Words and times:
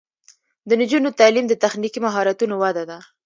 د 0.67 0.71
نجونو 0.81 1.09
تعلیم 1.19 1.45
د 1.49 1.53
تخنیکي 1.63 1.99
مهارتونو 2.05 2.55
وده 2.63 2.83
ده. 2.89 2.97